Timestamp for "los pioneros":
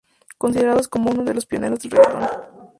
1.35-1.77